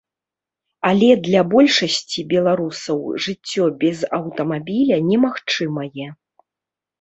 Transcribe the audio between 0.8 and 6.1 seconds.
Але для большасці беларусаў жыццё без аўтамабіля немагчымае.